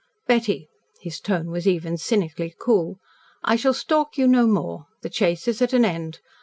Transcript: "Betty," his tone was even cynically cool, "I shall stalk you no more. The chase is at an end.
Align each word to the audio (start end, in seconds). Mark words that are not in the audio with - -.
"Betty," 0.25 0.67
his 1.01 1.19
tone 1.19 1.51
was 1.51 1.67
even 1.67 1.95
cynically 1.95 2.55
cool, 2.59 2.97
"I 3.43 3.55
shall 3.55 3.75
stalk 3.75 4.17
you 4.17 4.27
no 4.27 4.47
more. 4.47 4.87
The 5.03 5.11
chase 5.11 5.47
is 5.47 5.61
at 5.61 5.73
an 5.73 5.85
end. 5.85 6.19